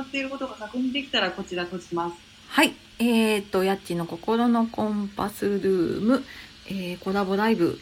[0.00, 2.16] まっていることが確認できたらこちら閉じます。
[2.48, 2.74] はい。
[2.98, 6.24] えっ、と、やっちの心のコンパスルーム、
[6.66, 7.78] えーコラボライブ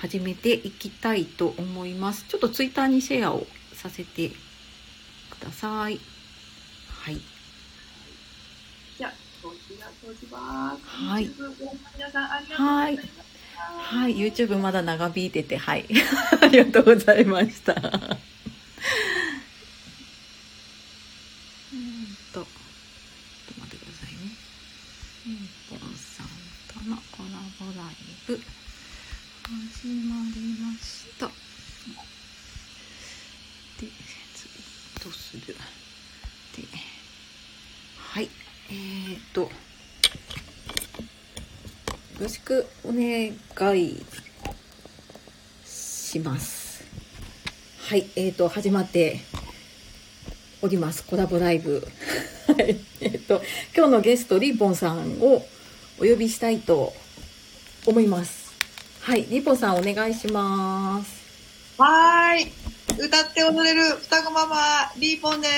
[0.00, 2.24] 始めていきたいと思います。
[2.28, 4.34] ちょっとツイッターにシェアをさせてく
[5.40, 6.00] ださい。
[6.88, 7.20] はい。
[8.96, 9.12] じゃあ、
[9.42, 10.82] こちら閉じます。
[10.86, 11.30] はい
[11.96, 13.24] 皆さん、ありがとうございました。
[13.58, 14.16] はい。
[14.16, 15.86] YouTube まだ長引いてて、はい。
[16.40, 17.72] ありがとうございました。
[17.72, 17.80] うん
[22.32, 22.44] と、ちょっ
[23.54, 24.18] と待ってくださいね。
[25.24, 26.26] ピンポンさん
[26.84, 27.22] とのコ
[27.68, 27.94] ラボライ
[28.26, 31.26] ブ始まりました。
[31.26, 31.32] で、
[34.34, 34.48] 次
[35.04, 35.54] どうするで、
[37.98, 38.30] はい。
[38.70, 39.50] えーと、よ
[42.20, 43.26] ろしくお願
[43.76, 44.06] い
[45.66, 46.84] します。
[47.80, 49.20] はい、えーと、始まって
[50.62, 51.04] おります。
[51.04, 51.86] コラボライブ。
[52.46, 53.42] はい、えーと、
[53.76, 55.44] 今日のゲスト、リーポンさんを
[56.00, 57.07] お呼びしたいと思います。
[57.88, 57.94] は
[59.16, 61.80] い、リーポンさんお願いします。
[61.80, 62.52] はーい。
[63.02, 65.48] 歌って踊れる双子ママ、リーポンで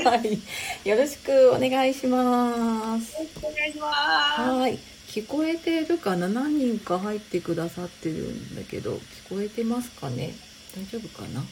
[0.00, 0.06] す。
[0.06, 0.40] はい、
[0.88, 3.12] よろしくお願いします。
[3.42, 3.88] お願いしま
[4.36, 4.40] す。
[4.40, 4.78] はい。
[5.08, 6.28] 聞こえてるかな？
[6.28, 10.32] 何人か入ってくださってるんだけど、聞こえてますかね？
[10.76, 11.40] 大丈夫かな？
[11.40, 11.44] ち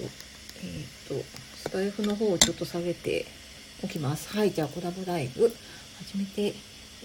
[0.00, 0.08] ょっと、
[0.62, 1.24] えっ、と、
[1.58, 3.26] スタイフの方をちょっと下げて
[3.84, 4.34] おきます。
[4.34, 4.50] はい。
[4.50, 5.54] じゃあ、コラボライブ
[6.10, 6.54] 始めて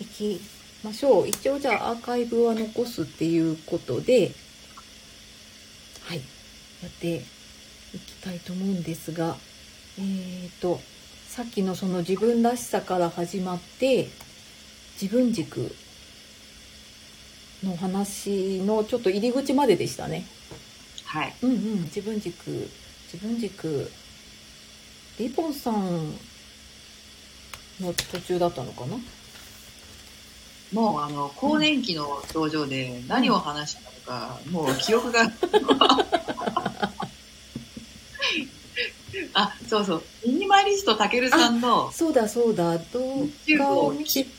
[0.01, 0.41] いき
[0.83, 1.27] ましょう。
[1.27, 4.31] 一応、じゃあ、アーカイブは残すっていうことで、
[6.05, 6.17] はい。
[6.81, 9.37] やっていきたいと思うんですが、
[9.99, 10.81] えーと、
[11.27, 14.09] さっきのその自分らしさから始まって
[14.99, 15.75] 自分軸
[17.63, 20.25] の話のちょっと入り口まででしたね。
[21.05, 21.35] はい。
[21.43, 22.67] うんうん、自分軸、
[23.13, 23.91] 自分軸。
[25.19, 26.15] リポンさん
[27.79, 28.97] の途中だったのかな？
[30.73, 35.31] もう、あの、更年期の登場で何を話したのか、もう記憶が。
[39.33, 40.03] あ、そうそう。
[40.25, 44.35] ミニマリストたけるさんのそうだそうだ、動画をを見て聞いてる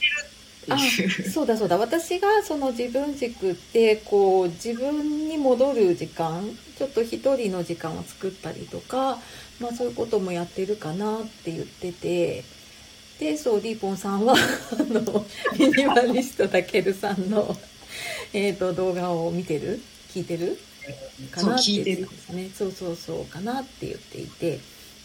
[0.74, 1.30] っていう。
[1.30, 9.18] そうだそうだ私がその自分軸ってこう自分に戻る時間ちょっと一人の時間を作ったりとか、
[9.60, 12.44] まあ、そういうこともやってるかなって言ってて
[13.22, 14.36] でそうリーポンさんはあ
[14.78, 15.24] の
[15.58, 17.56] ミニマリストたけるさんの、
[18.32, 19.80] えー、と動画を見てる？
[20.10, 20.58] 聞いてる？
[21.30, 24.58] かなって聞いてる言ってたんですねそうそうそうかなって言っていて。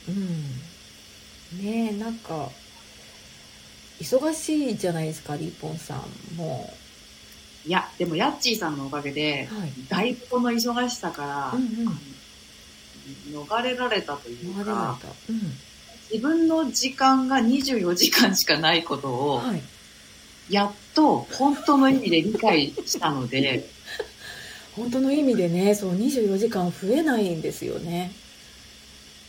[0.10, 1.62] うん。
[1.64, 2.50] ねえなんか
[4.02, 6.74] 忙しいじゃないですかリーポンさんも。
[7.66, 9.72] いや、でも、ヤッチーさんのおかげで、はい。
[9.90, 11.90] だいぶこの忙しさから、うんう
[13.36, 13.44] ん。
[13.46, 15.16] 逃れられたという回れらか、れた。
[15.30, 15.40] うん
[16.12, 19.62] 自分の時間が24時間しかないことを、はい。
[20.50, 23.70] やっと本当の意味で理解したので、
[24.76, 28.14] 本当の意味でねそう24時間増えないんですよね。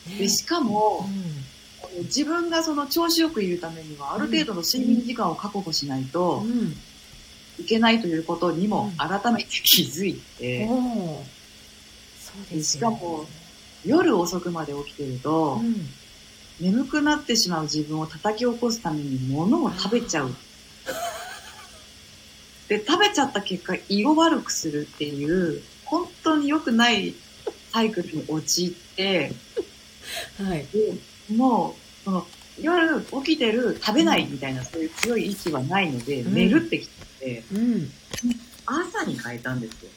[0.06, 0.18] ね。
[0.18, 1.08] でしかも
[2.00, 6.76] う、自分がその調子よくいるためには、ある程度の睡眠時間を確保しないとんうん。
[7.58, 8.96] いけないということにもうん。
[8.96, 11.38] 改めて気づいて、おー。
[12.20, 13.26] そうですよしかも
[13.84, 15.88] 夜遅くまで起きてると、うん
[16.60, 20.34] 眠くなってしまう自分を叩き起こすために物を食べちゃう。
[22.68, 27.14] で、食べちゃった結果、胃を悪くするっていう、本当に良くない
[27.72, 29.32] サイクルに陥って、
[30.42, 30.94] はいで
[31.34, 32.26] もう、その、
[32.60, 36.88] 夜起きてる、食べないみたいな、そういう強い意志はないので、うん寝るってき
[37.20, 37.90] て、うん
[38.66, 39.90] 朝に変えたんですよ。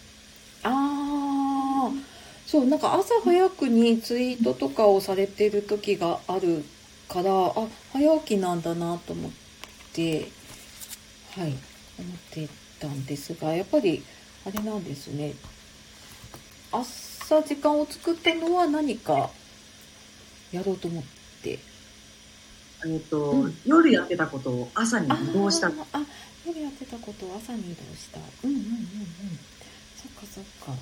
[0.63, 2.10] ああ
[2.51, 6.65] そうなんか朝早くにツイートとかをされてる時がある
[7.07, 7.53] からあ
[7.93, 9.31] 早起きなんだなと思っ
[9.93, 10.27] て
[11.31, 11.53] はい
[11.97, 14.03] 思ってたんですがやっぱり
[14.45, 15.33] あれなんですね。
[16.73, 19.29] 朝時間を作ってるのは何か
[20.51, 21.03] やろうと思っ
[21.41, 21.57] て。
[22.85, 25.67] えっ、と、うん夜やってたことを朝に移動した。
[25.67, 25.71] あ
[26.45, 28.19] 夜やってたことを朝に移動した。
[28.43, 28.79] うんうんうんうん。
[29.95, 30.73] そっかそっか、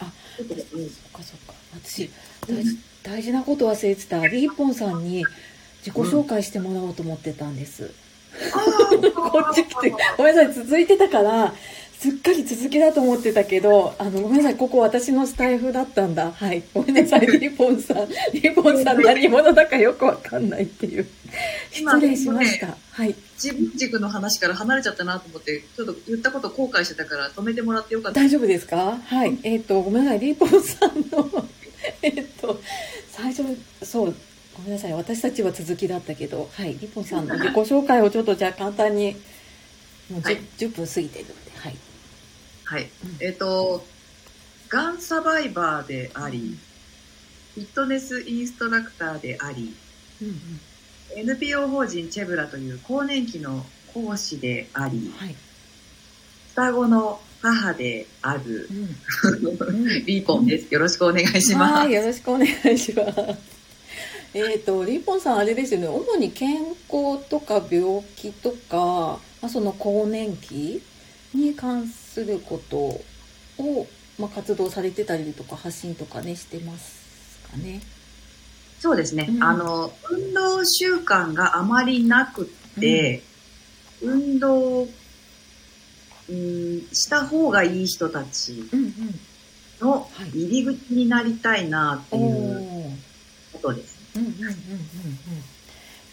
[0.00, 1.54] あそっかそっか。
[1.74, 2.10] 私
[2.48, 4.26] 大事大事なこと忘れてた。
[4.26, 5.24] リーポンさんに
[5.80, 7.92] 自己紹介してもらおうと思ってたんです、
[9.14, 10.54] こっち来てごめんなさい。
[10.54, 11.54] 続いてたから
[12.04, 16.32] すっかり続きだと思ってたけどあのごめんなさいここ私のスタイフだったんだ。
[16.32, 16.62] はい。
[16.74, 18.06] ごめんなさい リーポンさん。
[18.34, 21.06] リーポンさん何者だかよくわかんないっていう。
[21.72, 22.76] 失礼しました。
[22.90, 23.14] はい。
[23.42, 28.20] 自分軸の話から離れちゃったなと思って、ちょっと言ったこと後悔してたから止めてもらってよかった。
[28.20, 29.00] 大丈夫ですか？
[29.02, 29.38] はい。
[29.42, 30.20] えっ、と、ごめんなさい。
[30.20, 31.48] リーポンさんの
[32.02, 32.60] えっと
[33.12, 33.42] 最初
[33.82, 34.14] そう
[34.54, 36.76] ごめんなさい私たちは続きだったけどはい。
[36.78, 39.16] リポンさんの自己紹介をちょっとじゃあ簡単に
[40.10, 40.40] もう 10,、はい。
[40.58, 41.24] 10分過ぎてる
[42.64, 42.90] はい、
[43.20, 43.84] えっ、と、
[44.68, 46.58] がんサバイバーであり、
[47.54, 49.74] フィットネスインストラクターであり、
[50.22, 50.60] うん
[51.16, 55.36] NPO 法人チェブラという更年期の講師でありうん、、はい、
[56.48, 58.68] 双子の母である。
[58.70, 58.96] う、ん。
[59.68, 60.06] うん。
[60.06, 60.72] リーポンです。
[60.72, 61.74] よろしくお願いします。
[61.74, 63.54] はい、よろしくお願いします。
[64.32, 70.82] えっと、リンポンさんあれですよね、主に健康とか病気とか、まあ、その更年期
[71.34, 72.76] に関すること
[73.62, 73.86] を、
[74.18, 77.80] まあ、活動されてたりとか発信とかね、してますかね。
[78.80, 79.26] そうですね。
[79.28, 83.22] うんあの、運動習慣があまりなくって、
[84.02, 84.82] 運動、
[86.28, 89.20] うん、した方がいい人たちうんうん。
[89.80, 92.96] のはい入り口になりたいなっておいうー
[93.52, 93.98] ことです。
[94.16, 94.54] うんうんうんうんうん。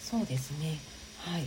[0.02, 0.80] そうですね。
[1.20, 1.44] はい。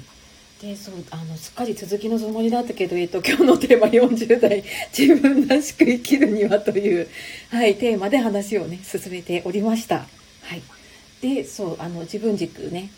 [0.65, 4.65] で、そう、あの、すっかり続きのつもりだったけど、えっと、今日のテーマ40代、
[4.97, 7.07] 自分らしく生きるにはという、
[7.51, 10.07] はい、テーマで話をね、進めておりました。
[10.43, 10.63] はい。
[11.21, 12.91] で、そう、あの、自分軸ね、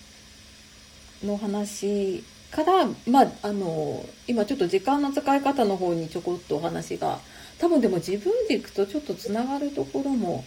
[1.25, 2.23] の話
[2.53, 7.19] から、まあ、あの、今ちょっと時間の使い方の方にちょこっとお話が、
[7.59, 10.45] 多分でも自分軸とちょっとつながるところも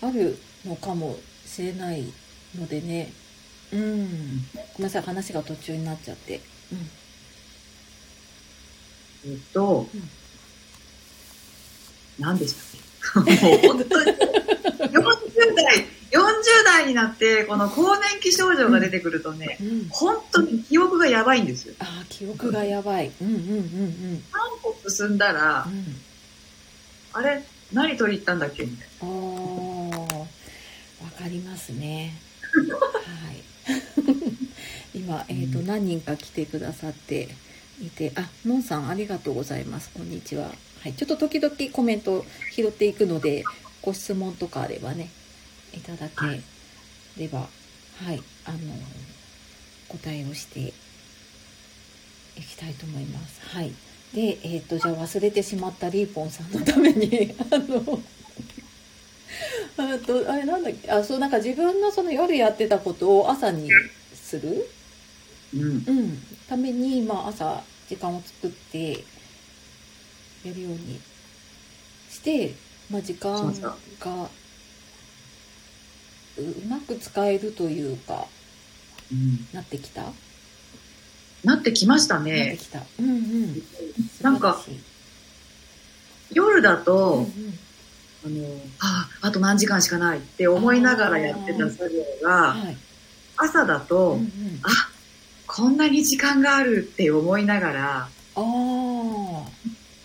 [0.00, 0.36] ある
[0.66, 1.16] のかも
[1.46, 2.12] しれない
[2.58, 3.12] のでね、
[3.72, 6.40] うん、ごめんなさい、話が途中になっちゃって。
[6.72, 6.90] うん
[9.24, 10.10] えっと、うん
[12.18, 12.54] 何でし
[13.14, 13.32] たっけ？
[13.32, 14.16] もう本当に、40
[15.54, 21.74] 代、40代になって、この更年期症状が出てくるとね、うん、本当に記憶がやばいんですよ。
[21.78, 23.10] ああ、記憶がやばい。
[23.20, 23.56] うんうんうんうん。
[23.56, 24.22] 3
[24.62, 25.96] 歩進んだら、うん
[27.14, 27.42] あれ
[27.72, 28.64] 何取り行ったんだっけ？
[28.64, 29.08] みたいああ、
[31.04, 32.14] わかりますね。
[32.52, 33.42] はい。
[34.94, 37.28] 今、えっ、と、うん何人か来てくださって
[37.82, 39.90] いて、あ、のんさんありがとうございます。
[39.94, 40.52] こんにちは。
[40.80, 40.94] はい。
[40.94, 43.44] ちょっと時々コメント拾っていくので、
[43.82, 45.10] ご質問とかあればね、
[45.74, 46.40] いただけ
[47.20, 48.58] れば、はい、あの、
[49.88, 50.60] 答えをして
[52.36, 53.40] いきたいと思います。
[53.42, 53.72] はい。
[54.14, 58.00] で、えっ、と、じゃあ忘れてしまったリーポンさんのために、 あの、
[59.82, 63.70] あと、あれなんだっけ、あ、そう、なんか自分のその夜やってたことを朝に
[64.14, 64.66] する、
[65.52, 65.60] な。
[65.60, 65.84] うん。
[65.86, 66.18] うん、
[66.48, 68.92] ために、まあ朝時間を作って
[70.44, 71.00] やるように
[72.10, 72.54] して、
[72.90, 73.54] まあ時間
[74.00, 74.28] が
[76.38, 78.26] ううまく使えるというか、
[79.12, 80.04] うんなってきた、
[81.44, 82.58] なってきましたね。
[82.98, 83.62] うんうん。
[84.22, 84.64] なんか
[86.30, 87.26] 夜だうんと、
[88.24, 88.46] あの、
[88.80, 92.76] ああ、あと何時間しかないって思いながらやってた作業うん、が、はい。
[93.36, 94.30] 朝だうんと、うん、
[94.62, 94.68] あ、
[95.46, 98.08] こんなに時間があるって思いながら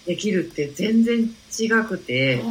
[0.05, 1.29] できるって全然
[1.59, 2.41] 違くて、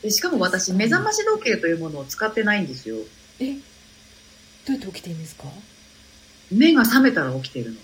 [0.00, 0.02] い。
[0.02, 2.96] でしかも私、目覚まし時計というものを使ってないんですよ。
[3.40, 3.58] え、ど
[4.68, 5.44] うやって起きてるんですか？
[6.50, 7.78] 目が覚めたら起きてるの。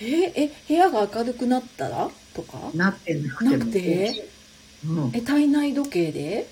[0.00, 2.08] え、え、部屋が明るくなったら？
[2.34, 2.70] とか？
[2.74, 3.58] なってなくても。
[3.58, 4.28] なくて？
[4.88, 5.10] うん。
[5.14, 6.48] え、体内時計で？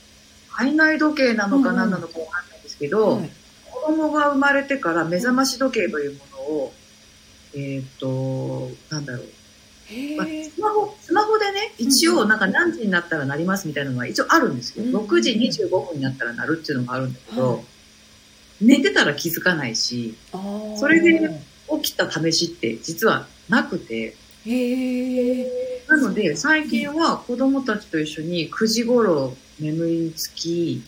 [0.56, 3.30] 体内時計なのかうんうん何なのかわかんないんですけど、はい
[3.74, 6.72] 子供が生まれてから目覚まし時計というものを、
[7.54, 9.26] えっ、と、なんだろう。
[10.16, 10.26] まあ。
[10.26, 14.84] スマホ、スマホでね、一応なんか何時になったらなりますみたいなのは一応あるんですよ。
[14.84, 17.64] うん6時25分になったらなるっていうのがあるんだけど、はい
[18.60, 20.16] 寝てたら気づかないし、
[20.76, 21.28] それで
[21.82, 24.16] 起きた試しって実はなくて、
[24.46, 25.73] へえ。
[25.88, 30.82] なので最近は子供たちと一緒に9時頃眠りにつき、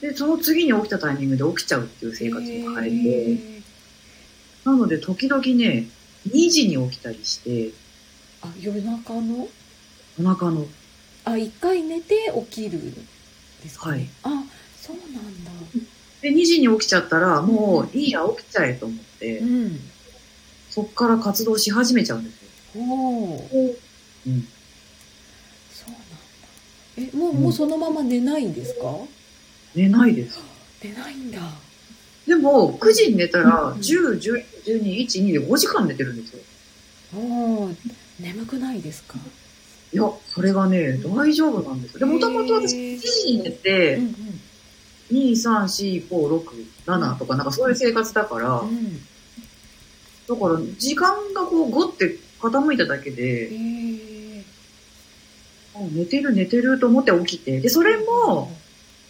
[0.00, 3.62] で、その次に起きたタイミングで起きちゃうっていう生活に変えて、
[4.64, 5.88] なので時々ね、
[6.28, 7.72] 2時に起きたりして、
[8.42, 9.48] あ、夜中の？
[10.18, 10.66] お腹の、
[11.24, 13.00] あ、一回寝て起きるんで
[13.68, 13.96] すかね？
[13.96, 14.44] はいあ、
[14.78, 15.50] そうなんだ。
[16.20, 19.80] で、2時に起きちゃったら、もういいや、起きちゃえと思って、うん。
[20.68, 22.49] そっから活動し始めちゃうんですよ。
[22.76, 23.76] おー
[24.26, 24.48] うん。
[25.72, 27.12] そうなんだ。
[27.14, 28.94] え、もう、もうそのまま寝ないんですか？
[29.74, 30.38] 寝ないです。
[30.82, 31.38] 寝ないんだ。
[32.26, 36.40] でも、9時に寝たら、うん10、11、12、1、2で5時間寝てるんですよ。
[37.16, 37.76] おー
[38.20, 39.18] 眠くないですか？
[39.92, 42.00] いや、それがね、大丈夫なんですよ。
[42.00, 44.14] で、もともと私、へー7時に寝て、うん
[45.10, 48.68] 2、3、4、5、6、7とか、なんかそういう生活だから、うん。
[48.68, 49.00] うん。
[50.28, 54.44] だから、時間がこう、ゴって傾いただけへで、え。
[55.74, 58.50] もう寝てる寝てると思って起きて、で、それも、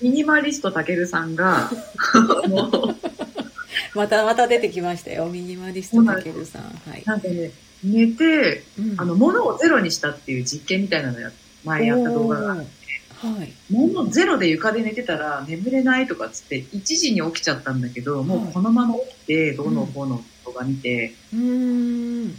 [0.03, 1.71] ミニマリストたけるさんが、
[3.95, 5.27] またまた出てきましたよ。
[5.27, 6.63] ミニマリストたけるさん。
[6.63, 7.03] はい。
[7.05, 7.53] なんかね、
[7.85, 11.31] 寝て、うんあの、物をゼロにしたっていう実験みたいなのや、
[11.65, 13.53] 前やった動画があって、はい。
[13.71, 22.39] 物ゼロで床で寝てたら眠れないとかっつって、1時に起きちゃったんだけど、もうこのまま起きて、どうのこうの動画見て、うーん。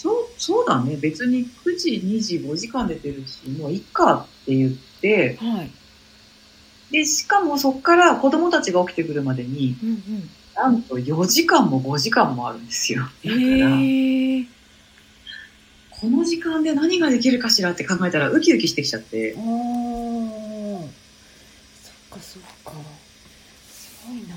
[0.00, 0.96] そう、そうだね。
[0.96, 5.70] 別に9時、2時、5時間出てるし、もういっかって言って、はい。
[6.92, 10.30] で、しかもそっから子供たちが起きてくるまでに、うんうん。
[10.54, 13.02] なんと4時間も5時間もあるんですよ。
[13.24, 13.76] だから。
[15.90, 20.80] この時間で何ができるかしらって考えたらウキウキしてきちゃって、おー。
[21.82, 22.72] そっかそっか。
[23.68, 24.36] すごいな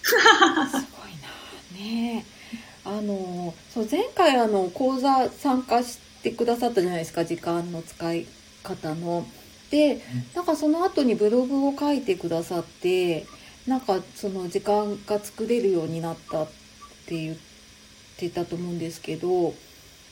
[0.70, 2.37] すごいなねえ。
[2.84, 9.32] あの、そう、前回あの、講座参加してくださったじゃないですか、時間の使い方の。
[9.70, 10.02] で、
[10.34, 13.30] なんかその後にブログを書いてくださって、
[13.66, 16.54] なんかその時間が作れるようになったっ
[17.06, 17.38] て言っ
[18.16, 19.62] てたと思うんですけど、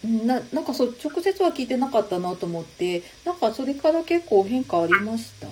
[0.04, 5.48] うんななんかそう直接は聞いてなかったなと思って、なんかそれから結構変化ありました、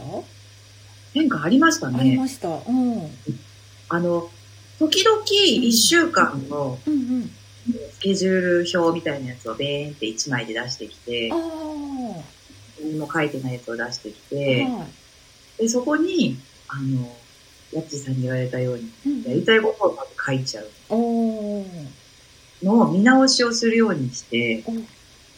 [1.14, 2.16] 変化ありましたありね。
[2.16, 2.48] ました。
[2.66, 3.18] うん。
[3.26, 3.46] うん
[3.88, 4.33] あの、
[4.78, 7.30] 時々1週間のうん。
[7.66, 8.40] スケジュー
[8.72, 11.30] ル表みたいなやつをベーンって1枚で出してきて。
[12.82, 14.62] 何も書いてないやつを出してきはて、
[15.58, 15.62] い。
[15.62, 16.36] で、そこに、
[16.68, 17.16] あの、
[17.72, 20.66] ヤッチーさんに言われたように、うんやりたいことをまず書いちゃう
[22.62, 24.72] のを見直しをするようにして、お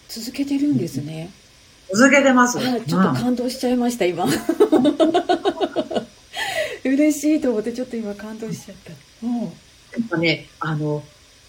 [0.09, 1.31] 続けてるんですね。
[1.93, 2.59] 続けてます。
[2.59, 4.27] あちょっとうん感動しちゃいました、今。
[6.89, 8.93] 嬉しいと思って、ちょっと今感動しちゃった。
[9.27, 9.43] うん。
[9.43, 9.51] やっ
[10.11, 11.03] ぱね、あの、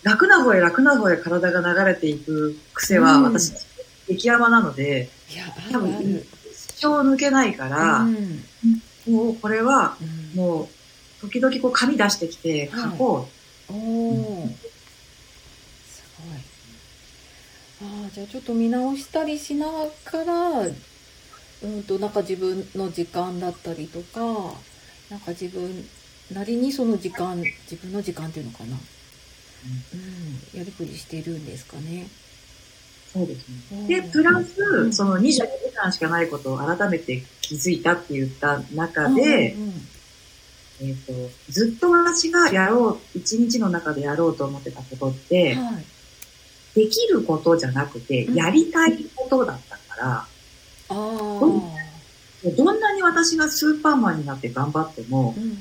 [0.04, 3.54] 楽な方へ楽な方へ体が流れていく癖は、うん私、
[4.08, 6.24] 激山なので、いや、あ多分。
[6.80, 8.44] 一生抜けないから、うん。
[9.08, 10.68] もうこれは、うんもう、
[11.22, 13.28] 時々こう紙出してきて書こ
[13.70, 14.50] おお、
[15.88, 16.04] す
[17.80, 17.92] ごい。
[17.92, 20.68] ああ、じゃあちょっと見直したりしながら、
[21.64, 24.54] うんと、なんか自分の時間だったりとか、
[25.10, 25.88] なんか自分
[26.34, 27.38] なりにその時間、
[27.70, 28.78] 自分の時間っていうのかな。
[29.94, 32.08] うん、やりくりしているんですかね。
[33.16, 33.20] う。
[33.20, 33.56] そうですね。
[33.72, 39.74] うんで、プラうス、んその22時間しかないことを改めて気づいたって言った中うんで、うんうん
[40.80, 41.14] えっ、と、
[41.50, 45.86] ずっと私がやろう、一日の中でやろうと思ってたことって、はい。
[46.76, 50.28] できることじゃなくて、うんやりたいことだったから、あ
[50.90, 50.94] あ。
[50.94, 51.77] うん
[52.44, 55.58] どんなに私がスーパーマンになって頑張ってもう、んうんうん。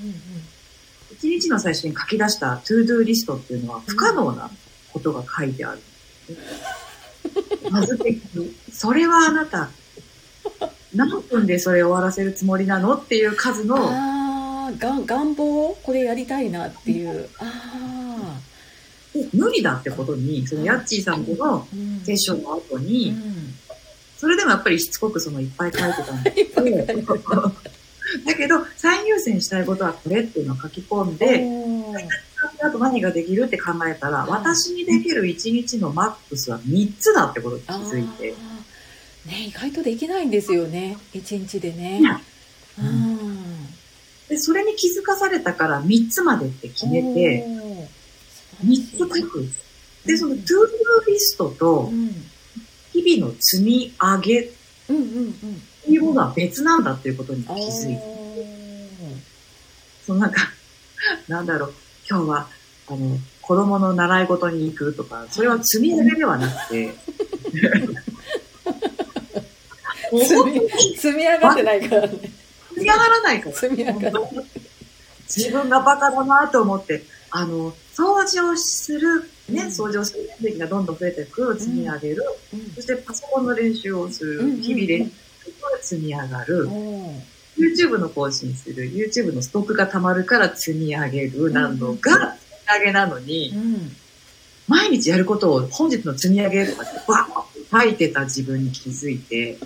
[1.12, 4.50] 一日の最初に書き出した to do リストっていうのは不可能な
[4.92, 5.80] ことが書いてある。
[7.70, 8.54] 物理的に。
[8.72, 9.70] それはあなた、
[10.94, 17.28] 何分でそれを終わらせるつもりなのっていう数の、ああ、が願望これやりたいなっていう。
[17.38, 18.40] ああ。
[19.32, 23.54] 無理だってことに、そのヤッチーさんとのうんセッションの後うに、ん
[24.18, 27.52] それでもやっぱりしつこくそのいっぱい書いてたんだけいっぱい書いてど、
[28.24, 31.46] だけど最優先したいことはこれっていうのを書き込んで、
[32.62, 38.34] あと何ができるって考えたら、私にできる1日のマックスは3つだってことに気づいて。
[39.26, 40.96] ね、意外とできないんですよね。
[41.12, 42.00] 一日でね。
[42.78, 43.66] ううん。
[44.28, 49.48] で、それに気づかされたから3つまでって決めて、おー、3つ書く。
[50.04, 52.30] で、その to do リストとうん。
[53.06, 54.48] 日々の積み上げっ。
[55.86, 58.02] ていうものは別なんだっていうことに気あづいて。
[58.02, 58.16] ー
[60.04, 60.50] そのなんか、
[61.28, 61.74] なんだろう、
[62.08, 62.48] 今日は、
[62.88, 66.94] あの、子供の習い事に行くとか、それは積み上げではなくて、
[70.96, 72.08] 積み上がってないからね。
[72.74, 73.56] 積み上がらないから。
[73.56, 74.20] 積み上がら
[75.28, 79.68] 自分がバカだなと思って、あの、掃除をする、ね、うん。
[79.68, 82.22] 掃除をする時がどんどん増えていく、積み上げる、
[82.52, 82.70] うん。
[82.74, 86.68] そしてパソコンの練習をする、日々練習すると積み上がる、
[87.56, 93.96] YouTube の更新する、YouTube のストックが溜まるから積み上げるなのが積み上げなのに、うん。
[94.68, 99.58] 毎日やることを本日の積み上げとかってバーッ書いてた自分に気づいて、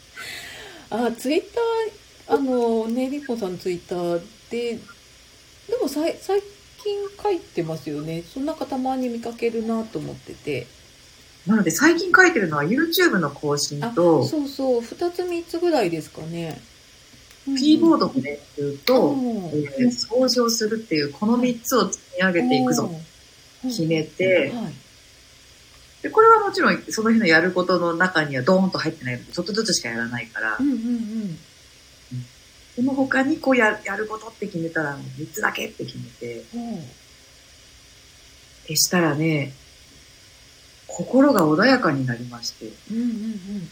[0.90, 1.42] あ、ツイッ
[2.26, 4.78] ター、あの、ね、リコさんツイッターで、
[5.68, 6.42] でもさい最
[6.82, 8.22] 近書いてますよね。
[8.22, 10.66] そんなんかたまに見かけるなと思ってて。
[11.46, 16.60] なので最近書いてるのは YouTube の更新あ、と、そうそう、二つ三つぐらいですかね。
[17.56, 19.16] キーボードドの練習と、
[19.54, 22.90] えー掃除をするっていう、この3つを積み上げていくぞ、
[23.62, 24.74] 決めて、はい。
[26.02, 31.38] で、これはもちろんその日のやることの中にはドーンと入ってないので、ちょっとずつしかやらないから、うんうんうん。
[32.78, 36.78] その他にこうややることって決めたら、3つだけって決めて、ほ
[38.68, 39.52] でしたらね、
[40.86, 42.72] 心が穏やかになりまして、う。
[42.92, 43.68] うんうん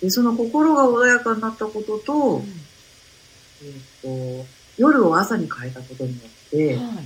[0.00, 2.42] で、その心が穏やかになったことと、うん。
[2.42, 4.46] えっ、と、
[4.78, 7.04] 夜を朝に変えたことによって、はい。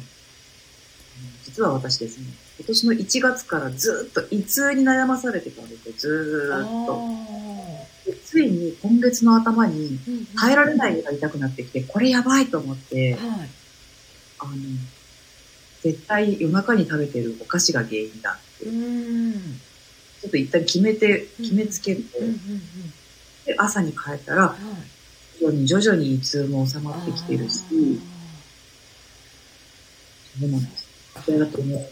[1.44, 2.26] 実は私ですね、
[2.58, 7.26] 今年の1月からずっと胃痛に悩まされてたんですよ、ずあーっと。
[8.24, 9.98] ついに今月の頭に
[10.36, 13.22] 耐えられないぐらい痛くなってきて、これやばいと思って、はい。
[14.38, 14.52] あの、
[15.82, 19.60] 絶対夜中に食べてるお菓子が原因だって、うちん。
[20.24, 22.60] ょっと一旦決めて、決めつけて、うんうんうん。
[23.44, 24.58] で朝に変えたら、はい。
[25.38, 27.60] 徐々に徐々に胃痛も収まってきてるし、
[30.40, 30.86] そうなんです。
[31.26, 31.90] であとね、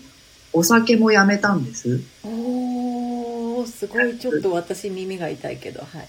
[0.55, 2.01] お酒もやめたんです。
[2.23, 6.09] おー、すごい、ちょっと私耳が痛いけど、はい。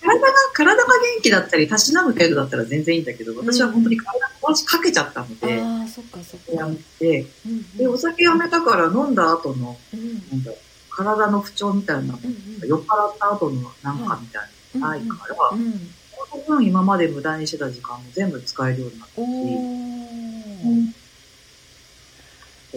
[0.00, 6.52] 体が、体が元気だったり、たしなむ程度だったら全然いいんだけど、私は本当に体にかけちゃったので、ああ、そっかそっか。
[6.52, 7.76] やめて、うんうん。
[7.76, 10.52] で、お酒やめたから飲んだ後の、うんなんだ
[10.88, 12.30] 体の不調みたいなの、うん
[12.62, 12.68] うん。
[12.68, 14.48] 酔っ払った後のなんかみたい
[14.78, 15.90] なのないから、うん
[16.30, 19.22] その分今まで無駄にしてた時間も全部使えるようになったし、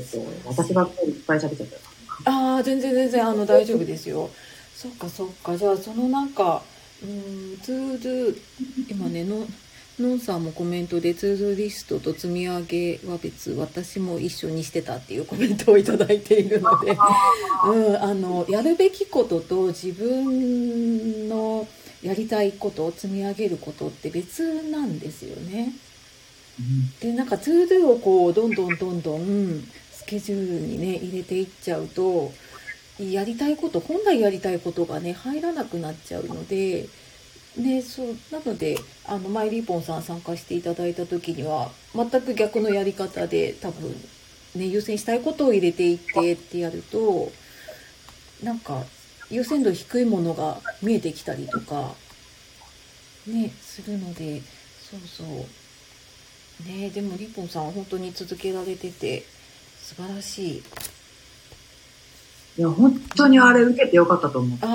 [0.01, 1.67] ちょっと私がいっぱい喋っちゃっ
[2.23, 4.29] たああ、全然全然、あの、大丈夫ですよ。
[4.75, 5.57] そっかそっか。
[5.57, 6.61] じゃあ、そのなんか、
[7.01, 8.37] うーん、ツードゥ、
[8.89, 9.45] 今ね、の、
[9.99, 16.97] のんさんもコメントで、ツードゥリストと積み上げは別、私も一緒にしてたっていうコメントをいただいているので、
[17.65, 21.67] うん、あの、やるべきことと自分の
[22.01, 25.73] やりたいこと、積み上げることって別なんですよね。
[26.99, 32.31] でなんか ToDo をこうどんどんどんどんスケジュールにね入れていっちゃうと
[32.97, 36.87] やりたいこと本来やりたいことがね入らなくなっちゃうので。
[37.57, 43.89] ね、そうなのであのマイリーポンさん参加していただいた時には全く逆のやり方で多分、
[44.55, 47.31] ね、優先したいことを入れていってってやると
[48.43, 48.83] なんか
[49.29, 51.95] 優先度低いものが見えてきたりとか
[53.27, 54.41] ねするので
[54.79, 59.23] そうそうねでもリポンさんは本当に続けられてて
[59.89, 60.63] 素晴らしい
[62.57, 64.67] いや、本当にあれ受けてよかったと思って。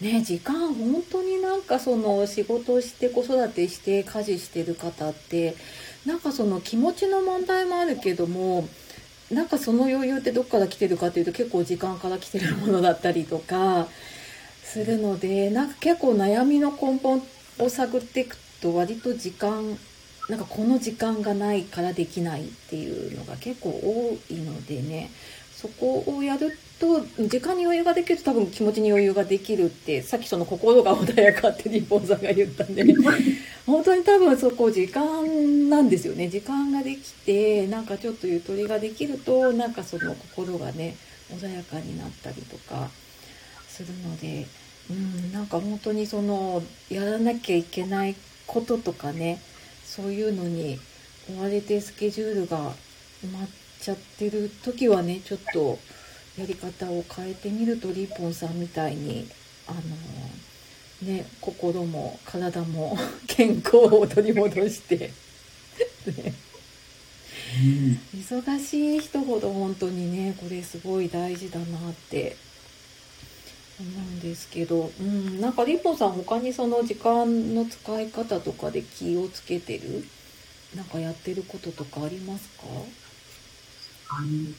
[0.00, 5.54] ね時間本当になんかその仕事して子育てして家事してる方って
[6.04, 8.68] なんかその気持ちの問題もあるけども
[9.30, 13.86] なんかその余裕ってどっから来てるかっていうと結構時間から来てるものだったりとか
[14.64, 17.22] するのでなんか結構悩みの根本
[17.60, 19.78] を探っていくと割と時間
[20.28, 25.10] なんかこの時間がないからできないっていうのが結構多いのでね
[25.54, 32.84] そこをやると時間に余裕ができると多分気持ちに余裕ができるってさっきその心が穏やかってリンポンさんが言ったんで
[33.64, 36.28] 本当に多分そこ時間なんですよね。
[36.28, 40.96] 時間ができてなんかちょっとゆとりができるとなんかその心がね
[41.32, 42.90] 穏やかになったりとか
[43.66, 44.46] するので
[44.90, 49.40] うんなんか本当にそのやらなきゃいけないこととかね
[49.94, 50.78] そういうのに
[51.28, 52.72] 追われてスケジュールが
[53.24, 53.48] 埋まっ
[53.80, 55.78] ちゃってる時はねちょっと
[56.38, 59.28] やり方を変えてみるとリーポンさんみたいに
[59.68, 59.80] あの
[61.06, 62.96] ね心も体も。
[63.36, 65.12] 健康を取り戻して、ね、
[67.60, 68.00] うん。
[68.14, 72.36] 忙しい人ほど本当にねこれすごい大事だなって
[73.80, 80.04] 思うんですけど、うん、なんかリーポンさん他にその時間の使い方とかで気をつけてる？
[80.76, 82.64] なんかやってることとかありますか？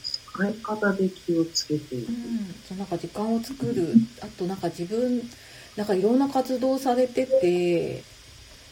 [0.02, 2.06] 使い方で気をつけている。
[2.08, 2.12] う。
[2.12, 3.94] ん、そうなんか時間を作る。
[4.20, 5.22] あとなんか自分
[5.76, 8.02] なんかいろんな活動されてて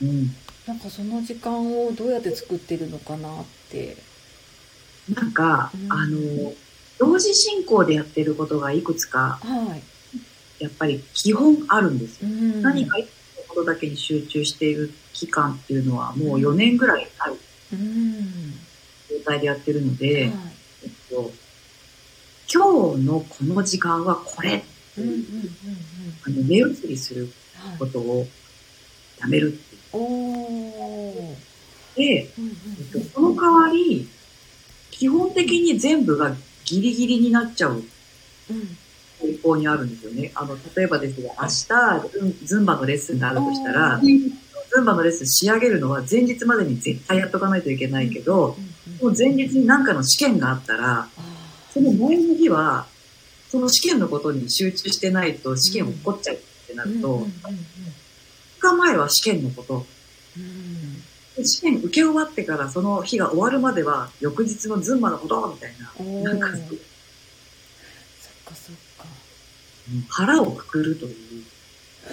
[0.02, 0.35] うん。
[0.66, 3.96] なんかその時間をどうやって作ってるのかなって。
[5.11, 5.92] なんか、うん。
[5.92, 6.52] あの、
[6.98, 9.83] 同時進行でやってることがいくつか、はい、
[10.58, 12.28] やっぱり基本あるんですよ。
[12.28, 17.36] うん、何か一個のことだけに集中している期間っていうのはもう4年ぐらいある
[17.72, 18.52] うん。
[19.10, 20.32] 状態でやってるので、はい。
[20.84, 21.32] えっと、
[22.52, 24.64] 今日のこの時間はこれ、
[24.96, 28.26] あの目移りするはいことを
[29.18, 31.14] やめるっておー。
[31.16, 34.08] 言って、うんえっと、その代わり、
[34.90, 37.72] 基本的に全部がギリギリになっちゃう
[38.50, 38.78] うんうん
[39.42, 40.32] 方向にあるんですよね。
[40.34, 41.48] あの、例えばですが、明
[42.30, 48.56] 日、ズンバのレッスンがあるとしたら、ズンバのレッスン仕上げるのは前日までに絶対やっとかないといけないけど、
[49.00, 51.08] もう前日に何かの試験があったら、あ
[51.72, 52.87] その前の日は、
[53.50, 57.30] その試験のことに集中してないと試験起こっちゃうってなると、うんうんうん
[58.64, 59.84] 2日前は試験のこと、
[61.42, 66.58] 試験受け終わってからその日が終わるまでは翌日のズンマのことみたいな、なんかそっ
[68.46, 68.84] かそっか。
[70.09, 71.44] 腹をくくるという。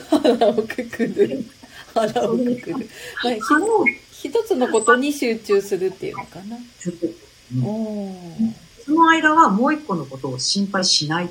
[0.10, 1.46] 腹をくくる。
[1.94, 2.90] 腹をくくる。
[3.24, 6.58] まあ、ひ腹を一つのことに集中するっていうのかな。
[6.58, 11.30] うんその間はもう一個のことを心配しない。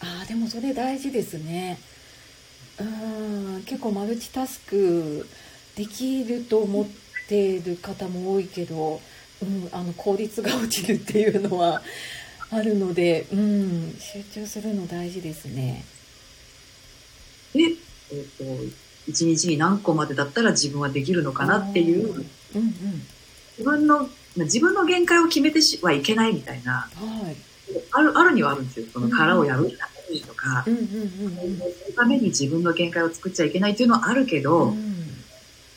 [0.00, 1.78] ああ、でもそれ大事ですね。
[2.80, 2.84] う
[3.58, 5.28] ん、結構マルチタスク
[5.76, 6.86] できると思っ
[7.28, 9.00] ている方も多いけど、
[9.42, 11.82] うん、あの効率が落ちるっていうのは
[12.52, 15.84] あるので、うん、集中するの大事ですね。
[17.54, 17.60] で、
[18.12, 18.44] えっ、と、
[19.06, 22.26] 一日に何個までだったら自分はできるのかなっていう、うんうん。
[23.58, 27.36] 自分の、自分の限界を決めてはいけないみたいな、はい。
[27.92, 28.86] ある、あるにはあるんですよ。
[28.92, 34.70] その殻を破るためにとか、うんうんうんそのために自分の限界を作っちゃいけないっていうのはあるけど、うん。
[34.70, 34.90] うん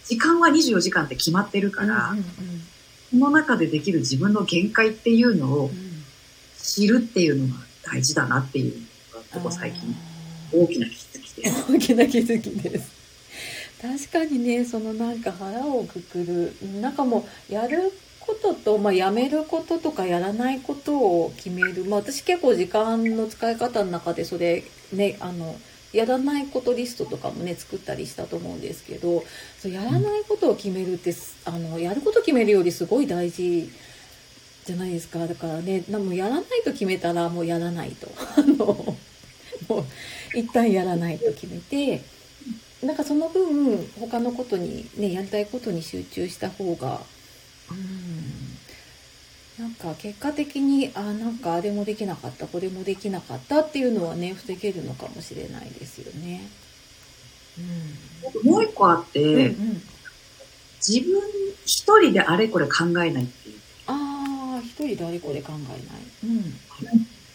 [0.06, 2.26] 時間は24時間って決まってるから、うんうん
[3.10, 5.93] その中でできる自分の限界っていうのをうん
[6.64, 8.74] 知るっていうのが大事だなっていう
[9.14, 9.96] のが、ここ最近
[10.52, 11.50] 大きな気づきで。
[11.50, 11.72] す。
[11.72, 13.04] 大きな気づきです。
[13.82, 25.58] 確かにねそのなんか腹をくくるなんかもうやることと、まあ、やめることとかやらないことを決める、まあ、私結構時間の使い方の中でそれねあの
[25.92, 29.24] やらないことリストとかもね作ったりしたと思うんですけど
[29.60, 33.70] そうやらないことを決めるってあのやること決めるよりすごい大事
[34.66, 35.28] じゃないですか。
[35.28, 38.10] だからねなもうやらないと決めたらもうやらないと。
[38.38, 38.98] あの
[39.70, 39.86] もう
[40.38, 42.02] 一旦やらないと決めて。
[42.82, 47.00] なんかその分他のことにねやりたいことに集中した方が
[47.72, 48.54] うん。
[49.58, 56.50] なんか結果的にあなんかあれもできなかったこれもできなかったっていうのはね防げるのかもしれないですよね。
[58.44, 59.82] もう一個あって、うん、うんうん。
[60.86, 61.22] 自分
[61.66, 63.60] 一人であれこれ考えないっていう。
[64.88, 66.04] 一人これ考えない。
[66.24, 66.56] うん。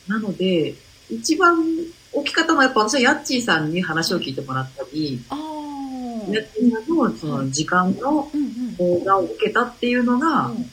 [0.09, 0.75] なので、
[1.11, 1.65] 一番
[2.13, 8.41] 大きかったのはやっぱ私はヤッチーさんに話を聞いてもらったり、ああヤッチーさんのその時間のうん。
[8.43, 10.71] うん講座を受けたっていうのが、うん。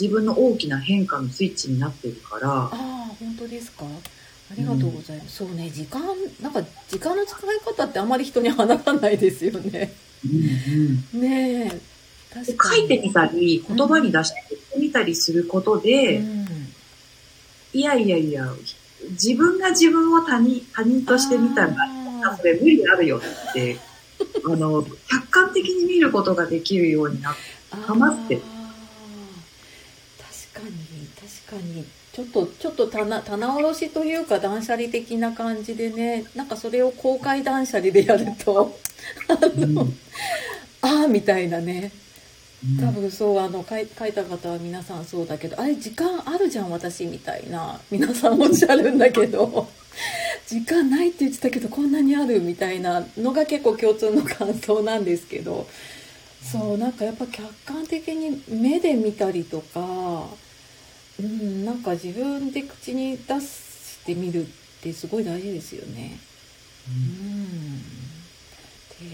[0.00, 2.76] 自分の大きな変化のスイッチになってるから、ああ
[3.20, 3.84] 本当ですか？
[3.84, 6.02] ありがとうございます、そうね時間
[6.40, 9.94] なんか時間の使い方ってあまり人に話さないですよね。
[11.12, 11.80] ねえ確かに
[12.34, 16.46] 書いてみたり、言葉に出してみたりすることで、うん。
[17.72, 18.46] いやいやいや、
[19.10, 21.74] 自分が自分を他人他人として見たら、
[22.24, 23.78] あそれ無理あるよって、
[24.46, 28.44] あの、客観的に見ることができるようになって、ーハマって確
[30.54, 31.08] かに
[31.48, 31.84] 確かに。
[32.12, 38.78] ちょっとちょっと棚棚卸しというか断捨離的な感じでねなんかそれを公開断捨離でやると
[39.56, 39.78] うん。
[40.82, 41.90] ああみたいなね。
[41.94, 42.02] うん
[42.80, 49.68] 多分そうあの書い書いた方は皆さんそうだけどあれ時間あるじゃん私みたいな皆さんおっしゃるんだけど
[50.46, 55.66] 時間ないって言ってたけどこんなにあるみたいなのが結構共通の感想なんですけど
[56.42, 60.28] そうなんかやっぱ客観的に目で見たりとか、
[61.20, 64.50] うん、なんか自分で口に出してみるっ
[64.82, 66.18] てすごい大事ですよね。
[66.88, 67.82] うん
[68.92, 69.04] って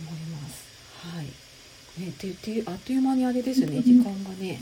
[0.00, 0.64] 思います。
[1.16, 1.26] はい。
[1.98, 4.60] ね、で、で、あっという間にあれですね、時間がね、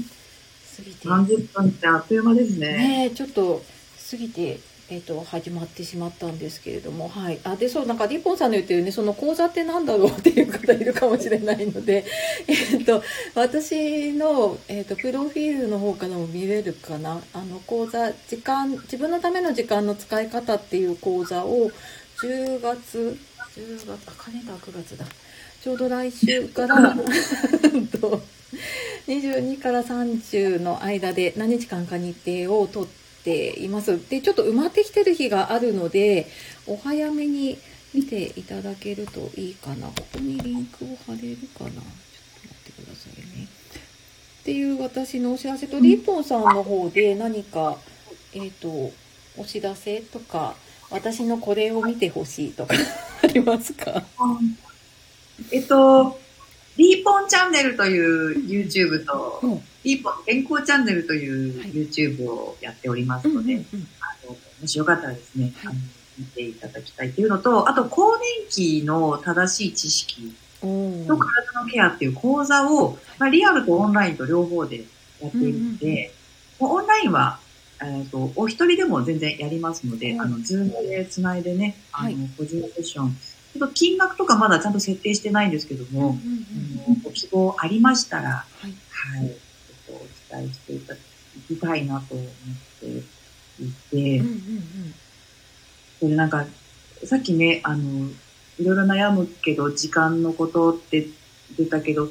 [0.77, 1.09] 過ぎて。
[1.09, 3.09] 30分ってあっという間ですね。
[3.09, 3.63] ねちょっと
[4.11, 12.05] 過ぎて、えっと始まってしまったんですけれども、はい、あでそうなんかリポンさんの言ってるねその講座ってなんだろうっていう方いるかもしれないので、
[12.47, 13.03] えっと
[13.35, 21.71] 私の、えっとプロフィールの方からも見れるかなあの講座時間自分のための時間の使い方っていう講座を
[22.23, 23.19] 10月
[23.57, 25.05] 10月あカレンダー9月だ
[25.67, 26.95] ちょうど来週から
[29.09, 32.89] 22から30の間で何日間か日程を取っ
[33.25, 33.99] ています。
[34.09, 36.29] で、ちょっと埋まってきてる日があるので、
[36.69, 37.59] お早めに
[37.93, 39.89] 見ていただけるといいかな。
[39.89, 41.71] ここにリンクを貼れるかな。
[41.71, 43.49] ちょっと待ってくださいね。
[44.43, 47.77] っていう私のお知らせと、リッポンさんの方で何か、
[48.35, 48.93] えっ、と、
[49.37, 50.55] お知らせとか、
[50.91, 52.75] 私のこれを見てほしいとか
[53.25, 54.05] ありますか？
[55.53, 56.19] えっと、
[56.77, 59.61] リーポンチャンネルという YouTube と、うん。
[59.85, 61.71] リーポン健康チャンネルというはい。
[61.71, 63.87] YouTube をやっておりますので、うんうんうん。
[64.01, 65.73] あのもしよかったらですね、はい。
[65.73, 65.81] あの
[66.19, 70.67] 見ていただきたいっていうのと、あと、更年期の正しい知識と
[71.19, 74.85] 体のケアっていう講座を、まあ、リアルとオンラインと両方で
[75.21, 76.13] やっているので、
[76.59, 77.39] もうオンラインは
[77.83, 82.17] えっ、と、お一人でも全然やりますので、うんあの、ズームでつないでね、あの、はい。
[82.37, 83.17] 個人セッション、
[83.57, 86.19] ちょっと金額とかまだちゃんと設定してないんですけども、
[87.03, 88.71] ご希望ありましたら、はい。
[88.71, 89.35] はい、ちょっ
[89.87, 91.01] とお伝えしていただ
[91.49, 92.29] きたいなと思っ
[92.81, 94.25] ていて、
[96.01, 96.45] それなんか、
[97.05, 98.11] さっきね、あの、
[98.59, 101.09] いろいろ悩むけど、時間のことって
[101.57, 102.09] 出たけど、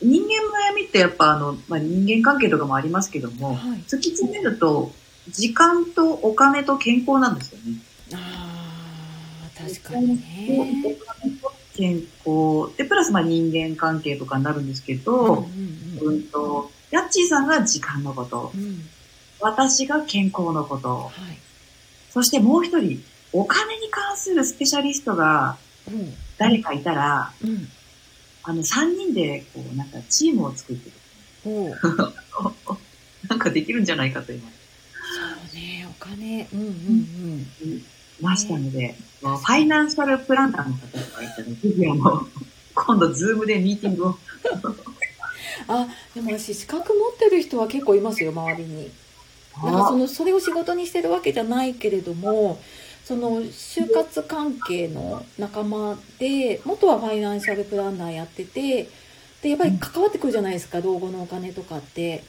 [0.00, 3.36] 人間の悩みってやっぱあの、まあ、人間関係とかもありますけどうん。
[3.36, 3.58] も、はい。
[3.80, 4.92] 突き詰めると、
[5.28, 7.74] 時間とお金と健康なんですよね。
[9.68, 10.96] 確かにね。
[11.74, 11.94] 健
[12.24, 12.76] 康。
[12.76, 15.34] で、プラスまあ人間関係とかになるんですけうんど、
[16.02, 18.88] うんうんと、ヤッチーさんが時間のことう、ん。
[19.40, 21.38] 私が健康のこと、はい。
[22.10, 25.56] そしてもう一人、お金に関するスペシャリストが
[25.88, 26.14] うん。
[26.38, 27.68] 誰かいたら、うん。
[28.44, 30.92] あの、三人で、こう、なんか、チームを作ってる。
[33.28, 36.48] なんかできるんじゃないかと今、そうね、お金。
[36.52, 37.82] うんうんい
[38.22, 42.26] ましたので、ファイナンシャルプランナーの方とかいたら、ぜひあの、
[42.74, 44.18] 今度、ズームでミーティングを。
[45.68, 48.90] あ、でも私、資格持ってる人は結構いますよ、周りに。
[49.62, 52.58] なんかその、それを仕事にしてるわけじゃないけれども、
[53.04, 58.88] その、就活関係の仲間で、元はファイナンシャルプランナーやってて、
[59.42, 62.24] で、やっぱり関わってくるじゃないですか、老後のお金とかって。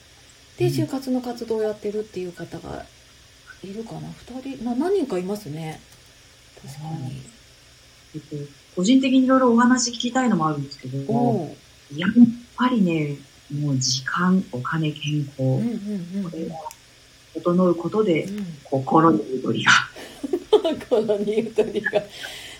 [0.57, 2.85] で、うん就活の活動をやってるっていう方が
[3.67, 4.09] いるかな？
[4.41, 5.79] 二人、な何人かいますね。
[6.61, 7.21] 確かに。
[8.15, 8.35] えっと、
[8.75, 11.55] 個人的にいろいろお話聞きたいのもあるんですけど。
[11.95, 12.11] やっ
[12.55, 13.17] ぱりね、
[13.51, 16.31] もう時間、お金、健康、うんうんうんうん。
[16.31, 16.55] これが
[17.35, 19.71] 整うことで、うん心にゆとりが。
[20.89, 22.03] 心にゆとりが。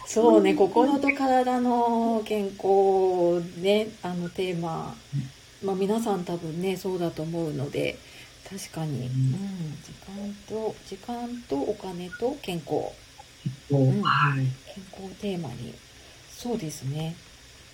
[0.05, 4.95] そうね、 心と体の健康ね、あのテーマ、
[5.63, 7.97] まあ皆さん多分ね、そうだと思うので、
[8.49, 12.95] 確かに、うん、時間と、時間とお金と健康、こ
[13.71, 14.01] ううん。
[14.01, 14.56] はい。
[14.65, 15.73] 健康をテーマに、
[16.29, 17.15] そうですね、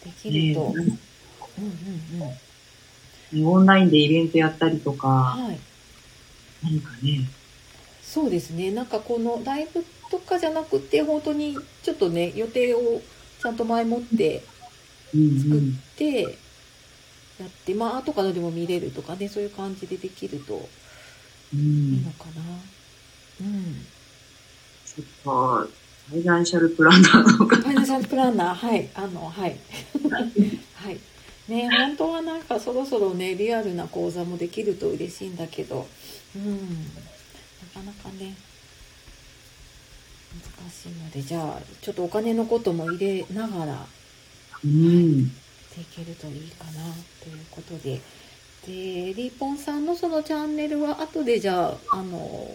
[0.03, 0.79] できねると、
[1.57, 1.65] うん
[2.17, 2.39] うんうん。
[3.33, 5.59] オンラインでイベントやったりとか、はい。
[6.61, 7.31] 何かね、
[8.01, 8.71] そうですね。
[8.71, 13.01] なんかこのライブとかじゃなくて、本当にちょっとね、予定を
[13.39, 14.43] ちゃんと前もって
[15.13, 16.43] うん作っうん、て、
[17.39, 20.55] やって、まあ、後からでも見れるとかね、そういう感じでできると
[21.53, 21.61] ういい
[22.01, 22.41] んのかな。
[23.41, 23.85] うん。
[24.85, 25.69] ちょっと、
[26.09, 29.57] ファイナンシャルプランナーの方ファイナンシャルプランナー、はい、あの、はい。
[30.75, 30.99] はい。
[31.47, 35.87] ね、本当はなんかそろそろね、リアルな講座もできると嬉しいんだけど、
[36.35, 36.57] うん。
[36.57, 36.59] な
[37.73, 38.35] かなかね、
[40.59, 43.85] 難しいので、じゃあ、ちょっとお金のことも入れながら、
[44.63, 45.31] うん。
[45.77, 46.71] できるといいかな
[47.23, 48.01] ということで。
[48.67, 52.47] で、リーポンさんのそのチャンネルは後でじゃあ、あの、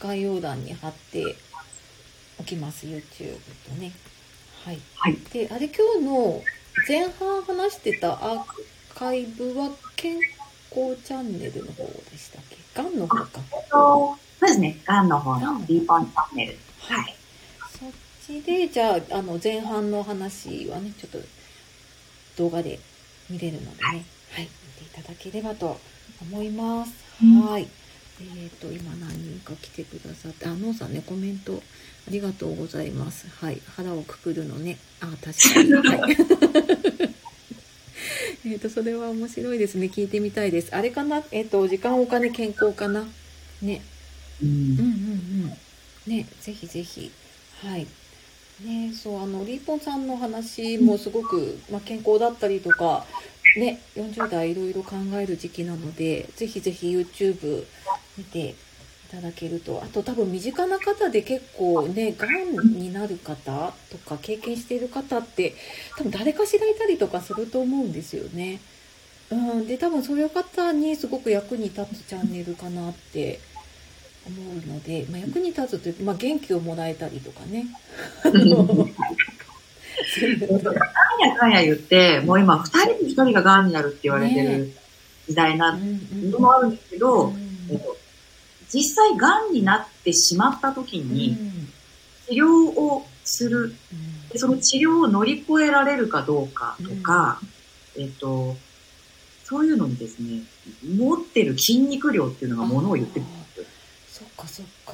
[0.00, 1.36] 概要欄に貼って
[2.38, 2.86] おきます。
[2.86, 3.92] YouTube とね。
[4.64, 4.80] はい。
[4.96, 5.16] はい。
[5.32, 6.42] で、あれ今日の
[6.88, 8.44] 前半話してたアー
[8.94, 10.16] カイブは健
[10.70, 12.82] 康チャンネルの方でしたっけ？
[12.82, 13.40] がんの方か。
[13.70, 16.58] そうですね、ガンの方の B ポンチャンネル。
[16.80, 17.14] はい。
[17.78, 17.90] そっ
[18.26, 21.18] ちで、じゃあ、あの、前半の話はね、ちょっと
[22.36, 22.78] 動画で
[23.28, 25.78] 見れるのでね、はい、見ていただければと
[26.22, 26.92] 思います。
[27.22, 27.68] うんはい。
[28.22, 31.62] えっ、と、今何人か来てくださって、あ、のんさんね、コメント
[32.06, 33.26] ありがとうございます。
[33.28, 33.62] はい。
[33.76, 34.78] 腹をくくるのね。
[35.00, 35.72] あ、確かに。
[35.88, 36.16] はい。
[38.46, 39.86] えっと、それは面白いですね。
[39.86, 40.74] 聞いてみたいです。
[40.74, 41.22] あれかな？
[41.30, 43.06] えっ、と、時間、お金、健康かな？
[43.62, 43.80] ね。
[44.42, 44.84] うんうんうんう
[45.46, 45.56] ん。
[46.06, 47.10] ね、ぜひぜひ。
[47.62, 47.86] はい。
[48.64, 53.04] ね、そう、あの、リーポンさんの話もすごく、まあ、健康だったりとか、
[53.56, 57.64] ね、40代いろいろ考える時期なので、ぜひぜひ YouTube
[58.18, 58.54] 見てい
[59.10, 65.54] ただけると、あと多分身近な方で結構ね、がんになる方とか経験している方って、
[65.96, 68.60] 多分誰かしらいたりとかすると思うんですよね。
[69.30, 73.40] うん、で、多分そういう方にすごく役に立つチャンネルかなって
[74.26, 77.66] 思うので、まあ、役に立つというまあ、元気をもらえたりとかね。
[80.72, 84.72] かんやかんや言って、もう今、二人に一人が癌になるって言われてる
[85.28, 87.32] 時代なうんのもあるんですけど、
[88.72, 91.14] 実際癌になってしまった時うん。
[91.14, 91.36] に
[92.28, 93.74] 治療をする、
[94.32, 97.40] でその治療を乗り越えられるかどうかとか、
[97.96, 98.56] えっと、
[99.44, 100.42] そういうのにですね、
[100.96, 103.26] 持ってる筋肉量っていうのがものを言ってる。
[104.20, 104.92] そっかそっか。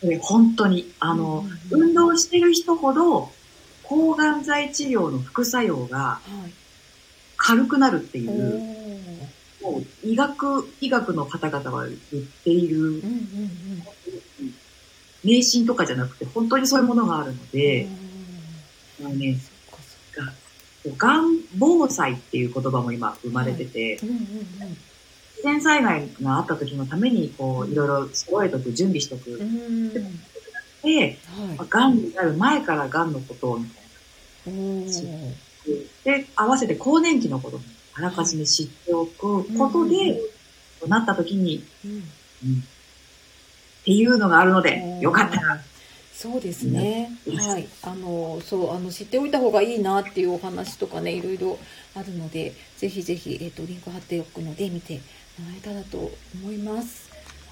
[0.00, 3.30] これ本当に、あの、うん運動してる人ほど、
[3.84, 6.52] 抗がん剤治療の副作用がはい。
[7.36, 14.54] 軽くなるっていおう、ーもう医学、医学の方々は言っているうんうんうん。
[15.22, 17.88] 迷信とかじゃなくて、本当にそういうものがあるので、
[19.00, 19.38] あのね、
[19.70, 19.82] そっか
[20.14, 20.32] そっか。
[20.96, 24.16] がん防災っていう言葉も今生まれてて、うんうん
[25.36, 29.38] 自然災害があった時のために、こう、いろいろ揃えとく、準備しとく。
[30.82, 31.18] で、
[31.58, 36.18] はがんになる前からがんのことを、みたいな。
[36.18, 40.20] で、合わせて更年期のこともあらかじめ知っておくことで、
[40.86, 41.62] なった時に、っ
[43.84, 45.62] ていうのがあるので、よかったら。
[46.12, 47.10] そうですね。
[47.26, 47.68] うんはい。
[47.82, 51.58] あの、そう、あの、知っておいた方がいいなっていうお話とかね、いろいろ
[51.94, 55.00] あるので、ぜひぜひ、えっ、と、リンク貼っておくので、見て
[55.38, 57.10] もらえたらと思います。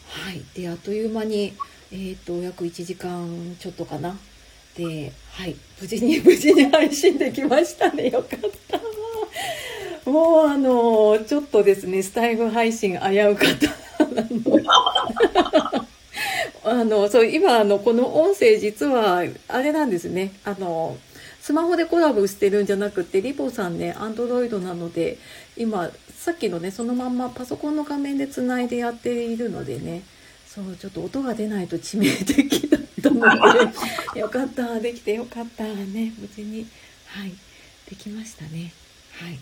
[0.09, 0.43] はい。
[0.55, 1.55] で、あっという間に、
[1.93, 4.17] えっ、と、約1時間ちょっとかな。
[4.77, 5.57] で、はい。
[5.81, 8.11] 無事に、 無事に配信できましたね。
[8.11, 10.11] よかった。
[10.11, 13.71] もう、あの、ちょっとですね、スタイフ配信危うかった。
[14.05, 14.09] あ
[16.65, 20.33] のあの、そう、今、あの、この音声実は、あれなんですね。
[20.45, 20.97] あの、
[21.45, 25.19] スマホでコラボしてるんじゃなくて、リボさんね、アンドロイドなので、
[25.59, 30.05] 今、さっきのね、そのまんまパソコンの画面で繋いでやっているのでね、
[30.47, 33.21] そう、ちょっと音が出ないと致命的だったの
[34.15, 36.67] で、 よかった、できてよかった、ね、無事に、
[37.09, 37.35] はい、
[37.91, 38.73] できましたね。
[39.13, 39.39] はい。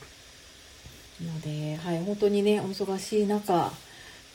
[1.24, 3.72] ので、はい、本当にね、お忙しい中、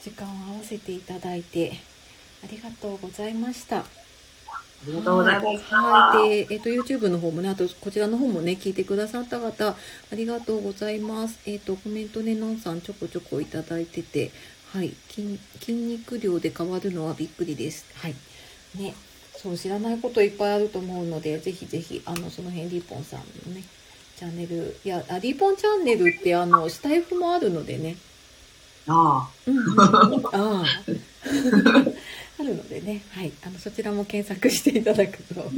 [0.02, 1.74] 時間を合わせていただいて、
[2.46, 3.84] ありがとうございました。
[4.84, 5.74] ありがとうございます。
[5.74, 6.30] はい。
[6.46, 9.76] で、えっ、と、YouTube の方もね、あと、こちらの方もね、聞いてくださった方、あ
[10.14, 11.40] りがとうございます。
[11.46, 14.32] えっ、と、コメントね、のんさんちょこちょこいただいてて、
[14.72, 14.94] はい。
[15.10, 17.86] 筋筋肉量で変わるのはびっくりです。
[17.96, 18.16] はい。
[18.76, 18.94] ね。
[19.36, 23.64] そう、知らないこといっぱいあると思うので、ぜひぜひ、あの、その辺、リーポンさんのね、
[24.18, 27.98] チャンネル、いや、あリーポンチャンネルって、あの、スタイフもあるのでね、
[28.88, 30.66] あうんうんうん、ああ。
[32.40, 35.50] あるのでね、はい、あのそちらも検索していただくと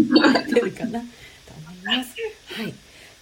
[0.54, 1.02] 出るかな。
[1.02, 1.06] と
[1.58, 2.16] 思います。
[2.54, 2.74] はい、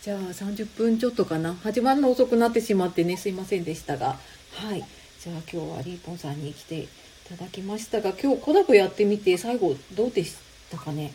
[0.02, 4.20] じゃあ30分ちょっとかな、始まるの遅くなってしまってね、すいませんでしたが、
[4.54, 4.86] はい、
[5.20, 6.88] じゃあ今日はリーポンさんに来てい
[7.30, 10.36] ただきましたが、今日コラボやってみて最後どうでし
[10.70, 11.14] たかね？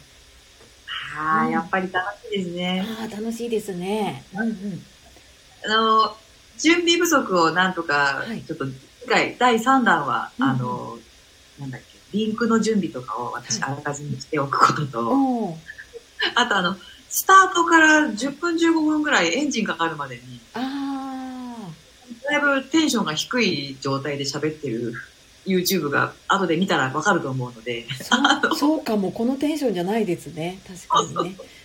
[1.17, 2.87] あ、ああ、やっぱり楽しいですね。
[3.01, 4.25] ああ、楽しいですね。
[4.35, 4.85] うんうん。
[5.65, 6.17] あの、
[6.59, 10.45] 準備不足をなんとかはい、ちょっと、次回、第3弾は、うん。
[10.45, 10.99] あの、
[11.59, 13.73] なんだっけ、リンクの準備とかを私、はい。
[13.73, 15.57] あらかじめしておくことと、
[16.35, 16.77] あとあの、
[17.09, 21.57] スタートから10分15分ぐらいエンジンかかるまでに、あ
[22.31, 24.95] だいぶテンションが低い状態で喋ってる
[25.47, 30.61] YouTube が後で見たらわかると思うので、あ、そう そうかも、このテンションじゃないですね。
[30.89, 31.25] 確か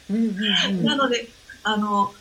[0.10, 0.36] に
[0.75, 0.83] ね。
[0.83, 1.29] なので、
[1.63, 2.13] あの、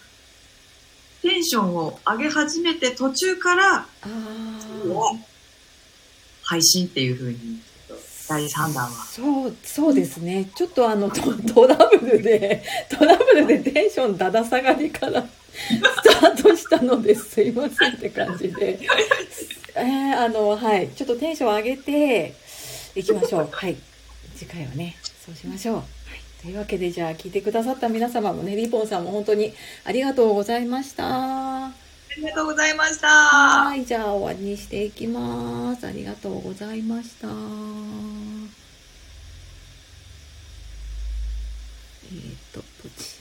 [1.23, 3.87] テンションを上げ始めて途中から。
[6.47, 7.61] 配信っていう風に、
[8.29, 8.91] 第3弾は。
[8.91, 10.51] そう、そうですね。
[10.55, 18.79] ちょっとあの、トトラブルで、トラブルでテンションだだ下がりからスタートしたのですすいませんって感じで。
[19.75, 20.89] えー、あの、はい。
[20.89, 22.35] ちょっとテンション上げて
[22.95, 23.49] いきましょう。
[23.53, 23.77] はい。
[24.35, 25.83] 次回はね、そうしましょう。
[26.43, 29.53] というわけで、じゃあ聞いてくださった皆様もね、リボンさんも本当に
[29.85, 31.86] ありがとうございました。
[32.17, 33.09] ありがとうございました。
[33.09, 35.87] はい、じゃあ終わりにしていきます。
[35.87, 37.29] ありがとうございました。
[37.29, 43.15] えーっと、ポチ。